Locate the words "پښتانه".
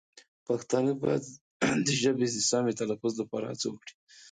0.47-0.91